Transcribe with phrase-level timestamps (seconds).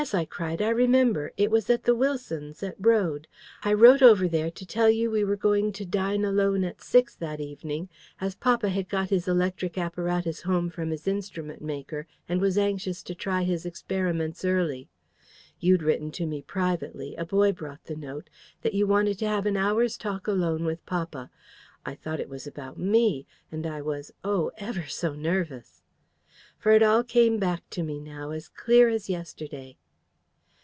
[0.15, 0.63] I cried.
[0.63, 1.31] "I remember.
[1.37, 3.27] It was at the Wilsons', at Wrode.
[3.61, 7.13] I wrote over there to tell you we were going to dine alone at six
[7.17, 7.87] that evening,
[8.19, 13.03] as papa had got his electric apparatus home from his instrument maker, and was anxious
[13.03, 14.89] to try his experiments early.
[15.59, 18.27] You'd written to me privately a boy brought the note
[18.63, 21.29] that you wanted to have an hour's talk alone with papa.
[21.85, 25.83] I thought it was about ME, and I was, oh, ever so nervous!"
[26.57, 29.77] For it all came back to me now, as clear as yesterday.